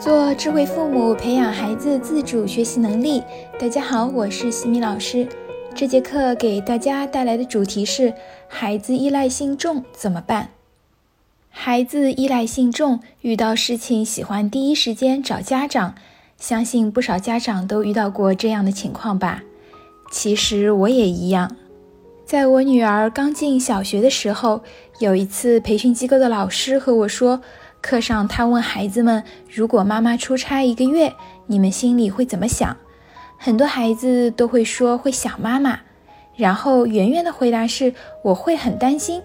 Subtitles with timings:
[0.00, 3.22] 做智慧父母，培养孩子自主学习能力。
[3.58, 5.28] 大家好，我是西米老师。
[5.74, 8.14] 这节课给大家带来的主题是：
[8.48, 10.52] 孩子依赖性重怎么办？
[11.50, 15.94] 孩子依赖性重，遇到事情喜欢第一时间找家长。
[16.38, 19.42] 相信不少家长都遇到过这样的情况吧？
[20.10, 21.54] 其实我也一样。
[22.24, 24.62] 在我女儿刚进小学的时候，
[25.00, 27.42] 有一次培训机构的老师和我说。
[27.80, 31.14] 课上，他问孩子们：“如果妈妈出差一个月，
[31.46, 32.76] 你们心里会怎么想？”
[33.38, 35.80] 很多孩子都会说会想妈妈。
[36.36, 39.22] 然后圆圆的回答是：“我会很担心。”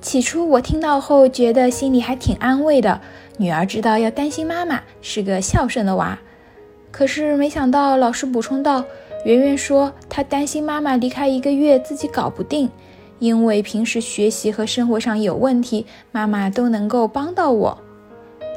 [0.00, 3.00] 起初我听到后觉得心里还挺安慰的，
[3.36, 6.18] 女儿知道要担心妈妈，是个孝顺的娃。
[6.90, 8.84] 可是没想到老师补充道
[9.24, 12.70] ：“圆圆说她担心妈妈离开一个月自己搞不定。”
[13.22, 17.78] 因为平时学习和生活上有问题，妈妈都能够帮到我。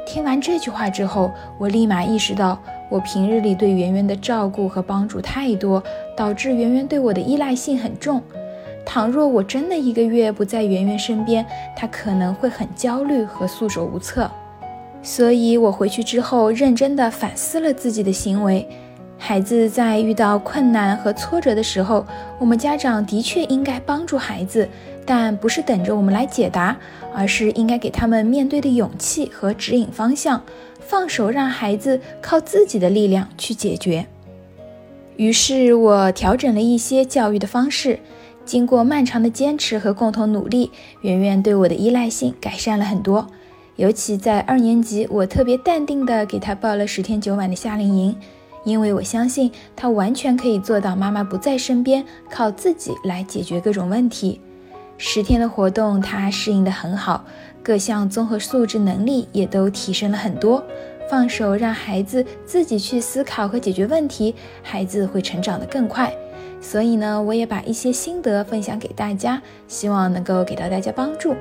[0.04, 5.80] 听完这句话之后，我立马意识到，我平日里对圆圆的照顾和帮助太多，
[6.16, 8.20] 导致圆圆对我的依赖性很重。
[8.84, 14.28] 倘若我真的一个月不在圆圆身边，她可能会很焦虑和束手无策。
[15.00, 18.68] 所以，我回去之后认真地反思了自己的行为。
[19.18, 22.06] 孩子在遇到困难和挫折的时候，
[22.38, 24.68] 我们家长的确应该帮助孩子，
[25.04, 26.76] 但不是等着我们来解答，
[27.14, 30.42] 而是应该给他们面对的勇气和指引方向，
[30.78, 34.06] 放手让孩子靠自己的力量去解决。
[35.16, 37.98] 于是我调整了一些教育的方式，
[38.44, 43.26] 经过漫长的坚持和共同努力，圆圆对我的依赖性改善了很多。
[43.76, 48.14] 尤其在二年级，我特别淡定地给他报了十天九晚的夏令营。
[48.66, 54.40] 因为我相信他完全可以做到妈妈不在身边，靠自己来解决各种问题。
[54.98, 57.24] 十天的活动，他适应得很好，
[57.62, 60.64] 各项综合素质能力也都提升了很多。
[61.08, 64.34] 放手让孩子自己去思考和解决问题，
[64.64, 66.12] 孩子会成长得更快。
[66.60, 71.36] 所以呢，我也把一些心得分享给大家，希望能够给到大家帮助。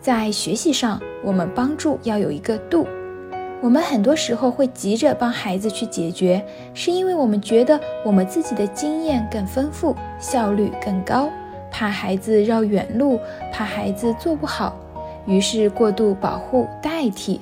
[0.00, 2.86] 在学习上，我们帮助要有一个度。
[3.60, 11.28] 我们很多时候会急着帮孩子去解决，是因为我们觉得我们自己的经验更丰富，效率更高，
[11.70, 13.18] 怕孩子绕远路，
[13.52, 14.76] 怕孩子做不好，
[15.26, 17.40] 于是过度保护代替。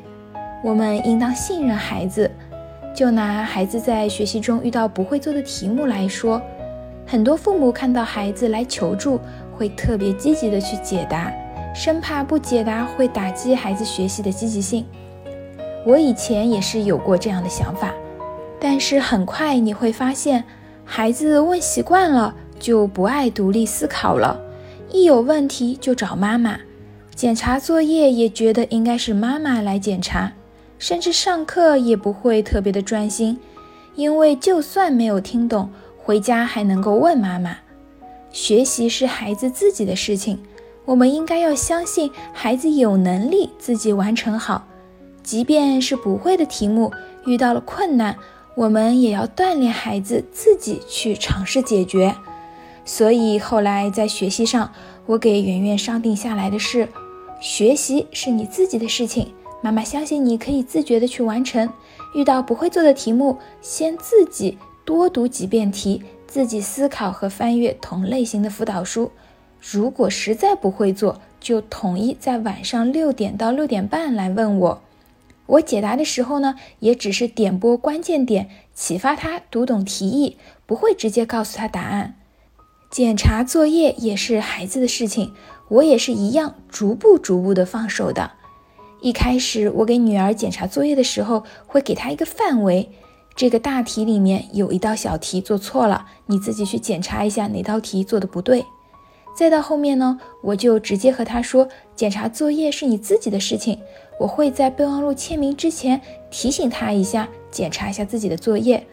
[0.64, 2.30] 我们应当信任孩子。
[2.94, 6.40] 就拿孩子在学习中遇到不会做的题目来说，
[7.06, 9.20] 很多父母看到孩子来求助，
[9.54, 11.30] 会特别积极的去解答，
[11.74, 14.86] 生怕不解答会打击孩子学习的积极性。
[15.86, 17.94] 我以前也是有过这样的想法，
[18.58, 20.42] 但是很快你会发现，
[20.84, 24.36] 孩子问习惯了就不爱独立思考了，
[24.90, 26.58] 一有问题就找妈妈，
[27.14, 30.32] 检查作业也觉得应该是妈妈来检查，
[30.76, 33.38] 甚至上课也不会特别的专心，
[33.94, 37.58] 因为就算没有听懂，回家还能够问妈妈。
[38.32, 40.40] 学习是孩子自己的事情，
[40.84, 44.66] 我们应该要相信孩子有能力自己完成好。
[45.26, 46.92] 即便是不会的题目，
[47.26, 48.16] 遇到了困难，
[48.54, 52.14] 我们也要锻炼孩子自己去尝试解决。
[52.84, 54.72] 所以后来在学习上，
[55.04, 56.88] 我给圆圆商定下来的是：
[57.40, 61.68] 学习是你自己的事情，妈妈相信你可以自觉的去完成。
[62.14, 69.10] 遇到不会做的题目，先自己多读几遍题，自己思考和翻阅同类型的辅导书。
[69.60, 74.82] 如果实在不会做，就统一在晚上六点到六点半来问我。
[75.46, 80.36] 我解答的时候呢，也只是点拨关键点，启发他读懂题意，
[80.66, 82.16] 不会直接告诉他答案。
[82.90, 85.32] 检查作业也是孩子的事情，
[85.68, 88.32] 我也是一样，逐步逐步的放手的。
[89.00, 92.90] 一开始我给女儿检查作业的时候，会给她一个范围，
[93.34, 98.64] 这个大题里面有一道小题做错了，你自己去检查一下哪道题做的不对。
[99.36, 103.78] 再到后面呢，我就直接和他说，检查作业是你自己的事情。
[104.18, 106.00] 我会在备忘录签名之前
[106.30, 108.86] 提醒他一下，检查一下自己的作业。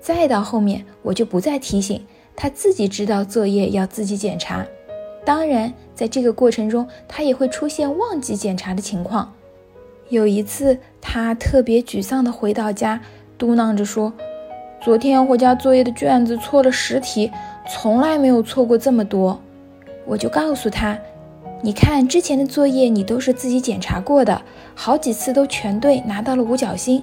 [0.00, 2.06] 再到后面，我就不再提醒
[2.36, 4.64] 他，自己知道作业要自己检查。
[5.24, 9.34] 当然，在这个过程中，他也会出现忘记检查的情况。
[10.10, 13.00] 有一次，他特别沮丧地回到家，
[13.36, 14.12] 嘟囔着说
[14.80, 17.32] ：“昨天回家作业的卷子错了十题，
[17.68, 19.40] 从来没有错过这么多。”
[20.06, 20.98] 我就告诉他。
[21.62, 24.42] 你看之前的作业，你都是自己检查过的，
[24.74, 27.02] 好几次都全对，拿到了五角星。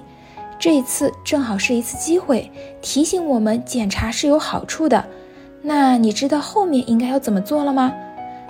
[0.58, 2.50] 这一次正好是一次机会，
[2.82, 5.02] 提醒我们检查是有好处的。
[5.62, 7.92] 那你知道后面应该要怎么做了吗？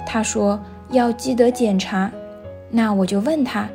[0.04, 0.60] 他说
[0.90, 2.10] 要记得检查。
[2.70, 3.68] 那我就问他，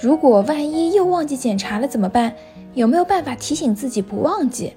[0.00, 2.32] 如果万一又忘记检查了怎么办？
[2.74, 4.72] 有没有办法提醒自己不忘记？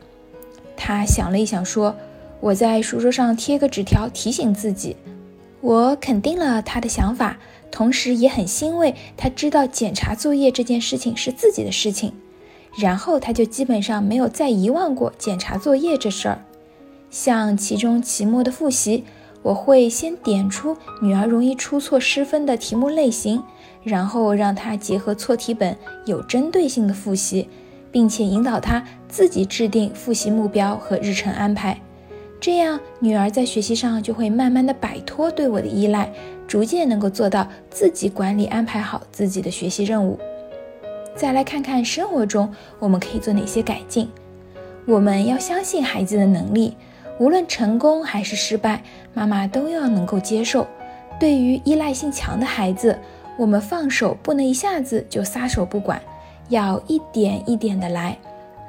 [0.75, 1.95] 他想了一想，说
[2.41, 4.97] ：“我在书桌上贴个纸条提醒自己。”
[5.63, 7.37] 我肯定了他的想法，
[7.71, 12.11] 同时也很欣慰，他知道检查作业这件事情是自己的事情。
[12.77, 16.43] 然后他就基本上没有再遗忘过检查作业这事儿。
[17.09, 19.05] 像期中、期末的复习，
[19.41, 23.41] 我会先点出女儿容易出错失分的题目类型，
[23.83, 27.47] 然后让她结合错题本有针对性的复习，
[27.89, 31.79] 并且引导她自己制定复习目标和日程安排。
[32.43, 36.11] 这样，女儿在学习上就会慢慢的摆脱对我的依赖，
[36.45, 40.19] 逐渐能够做到自己管理、安排好自己的学习任务。
[41.15, 44.09] 再来看看生活中我们可以做哪些改进。
[44.85, 46.75] 我们要相信孩子的能力，
[47.17, 50.67] 无论成功还是失败，妈妈都要能够接受。
[51.17, 52.99] 对于依赖性强的孩子，
[53.37, 56.01] 我们放手不能一下子就撒手不管，
[56.49, 58.17] 要一点一点的来。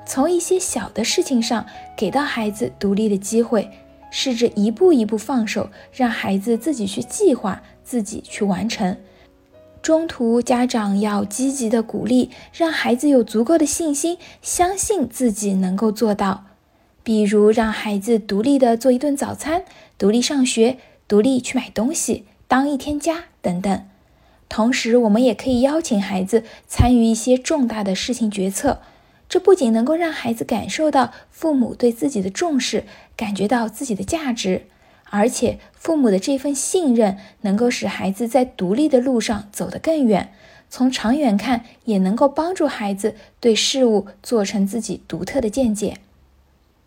[0.07, 1.67] 从一些小的事情上
[1.97, 3.71] 给到孩子独立的机会，
[4.11, 8.97] 试着一步一步放手，让孩子自己去计划，自己去完成。
[9.83, 16.45] 中途家长要积极的鼓励，让孩子有足够的信心，相信自己能够做到。
[17.03, 19.65] 比如让孩子独立的做一顿早餐，
[19.99, 23.87] 独立上学，独立去买东西，当一天家等等。
[24.49, 28.81] 同时，我们也可以邀请孩子参与一些重大的事情决策。
[29.35, 32.85] 这不仅能够让孩子感受到父母对自己的重视，
[33.17, 34.67] 感觉到自己的价值，
[35.11, 40.33] 而且父母的这份信任能够使孩子在独立的路上走得更远。
[40.71, 45.97] 从长远看，也能够帮助孩子对事物做成自己独特的见解。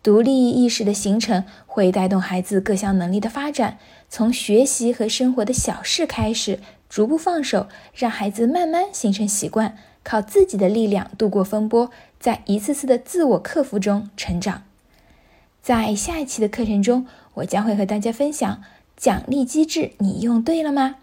[0.02, 3.76] 独立意识的形成会带动孩子各项能力的发展。
[4.08, 9.76] 从学习和生活的小事开始，逐步放手，让孩子慢慢形成习惯。
[10.04, 14.64] 靠自己的力量度过风波，在一次次的自我克服中成长。
[15.62, 18.62] 在下一期的课程中，我将会和大家分享
[18.96, 20.96] 奖励机制，你用对了吗？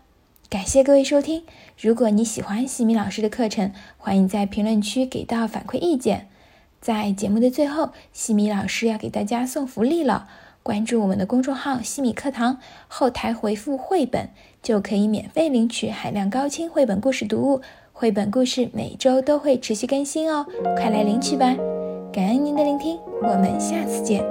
[0.50, 1.44] 感谢各位收听。
[1.80, 6.28] 如果你喜欢西米老师的课程，欢迎在评论区给到反馈意见。
[6.82, 10.28] 在节目的最后，西米老师要给大家送福利了。
[10.62, 14.30] 关注我们的公众号“西米课堂”，后台回复“绘本”，
[14.64, 17.62] 就可以免费领取海量高清绘本故事读物。
[17.98, 20.46] 绘本故事每周都会持续更新哦，
[20.76, 21.56] 快来领取吧！
[22.12, 24.22] 感恩您的聆听，我们下次见。